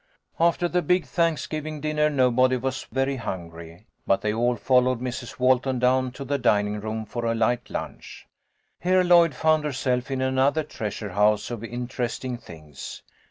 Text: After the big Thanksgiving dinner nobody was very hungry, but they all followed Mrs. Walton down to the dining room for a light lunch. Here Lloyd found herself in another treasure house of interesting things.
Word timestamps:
After 0.39 0.67
the 0.67 0.81
big 0.81 1.05
Thanksgiving 1.05 1.79
dinner 1.79 2.09
nobody 2.09 2.57
was 2.57 2.85
very 2.91 3.17
hungry, 3.17 3.85
but 4.07 4.21
they 4.21 4.33
all 4.33 4.55
followed 4.55 4.99
Mrs. 4.99 5.37
Walton 5.39 5.77
down 5.77 6.11
to 6.13 6.25
the 6.25 6.39
dining 6.39 6.79
room 6.81 7.05
for 7.05 7.23
a 7.25 7.35
light 7.35 7.69
lunch. 7.69 8.25
Here 8.79 9.03
Lloyd 9.03 9.35
found 9.35 9.63
herself 9.63 10.09
in 10.09 10.21
another 10.23 10.63
treasure 10.63 11.11
house 11.11 11.51
of 11.51 11.63
interesting 11.63 12.39
things. 12.39 13.03